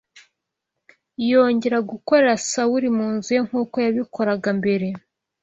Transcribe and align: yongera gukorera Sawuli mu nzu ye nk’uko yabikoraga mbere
yongera 1.29 1.77
gukorera 1.91 2.33
Sawuli 2.49 2.89
mu 2.97 3.07
nzu 3.15 3.29
ye 3.37 3.41
nk’uko 3.47 3.75
yabikoraga 3.85 4.49
mbere 4.59 4.87